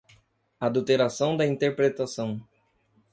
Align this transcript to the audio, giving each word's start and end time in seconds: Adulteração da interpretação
Adulteração 0.59 1.37
da 1.37 1.45
interpretação 1.45 2.41